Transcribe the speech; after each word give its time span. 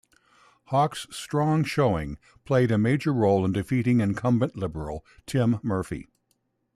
Hawkes's 0.69 1.15
strong 1.15 1.63
showing 1.63 2.17
played 2.43 2.71
a 2.71 2.79
major 2.79 3.13
role 3.13 3.45
in 3.45 3.51
defeating 3.51 3.99
incumbent 4.01 4.55
Liberal 4.57 5.05
Tim 5.27 5.59
Murphy. 5.61 6.07